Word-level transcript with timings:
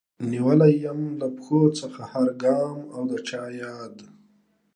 نيولی 0.31 0.73
يم 0.85 0.99
له 1.21 1.27
پښو 1.35 1.61
څخه 1.79 2.01
هر 2.13 2.27
ګام 2.43 2.77
او 2.93 3.01
د 3.11 3.13
چا 3.27 3.43
ياد 3.61 3.95